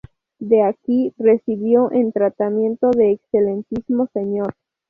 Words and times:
De 0.39 0.63
aquí 0.63 1.13
recibió 1.19 1.91
en 1.91 2.11
tratamiento 2.11 2.89
de 2.89 3.11
Excelentísimo 3.11 4.07
Señor. 4.11 4.55